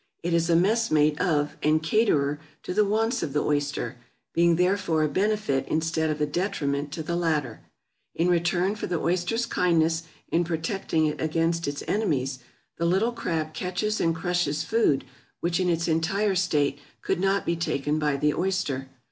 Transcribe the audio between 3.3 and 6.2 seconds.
the oyster, being therefore a benefit instead of